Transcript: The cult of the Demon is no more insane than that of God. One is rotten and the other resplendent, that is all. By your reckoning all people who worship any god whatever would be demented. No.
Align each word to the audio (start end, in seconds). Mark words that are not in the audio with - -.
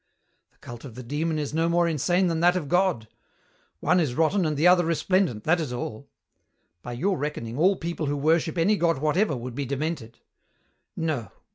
The 0.49 0.57
cult 0.57 0.83
of 0.83 0.95
the 0.95 1.03
Demon 1.03 1.37
is 1.37 1.53
no 1.53 1.69
more 1.69 1.87
insane 1.87 2.25
than 2.25 2.39
that 2.39 2.55
of 2.55 2.67
God. 2.67 3.07
One 3.81 3.99
is 3.99 4.15
rotten 4.15 4.47
and 4.47 4.57
the 4.57 4.65
other 4.67 4.83
resplendent, 4.83 5.43
that 5.43 5.59
is 5.59 5.71
all. 5.71 6.09
By 6.81 6.93
your 6.93 7.19
reckoning 7.19 7.55
all 7.59 7.75
people 7.75 8.07
who 8.07 8.17
worship 8.17 8.57
any 8.57 8.77
god 8.77 8.97
whatever 8.97 9.37
would 9.37 9.53
be 9.53 9.67
demented. 9.67 10.17
No. 10.95 11.31